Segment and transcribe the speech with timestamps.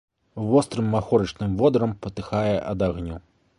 [0.51, 3.23] Вострым махорачным водарам патыхае ад агню.